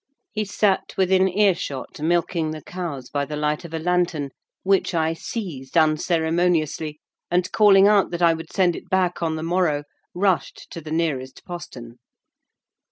[0.31, 4.31] He sat within earshot, milking the cows by the light of a lantern,
[4.63, 9.43] which I seized unceremoniously, and, calling out that I would send it back on the
[9.43, 9.83] morrow,
[10.15, 11.99] rushed to the nearest postern.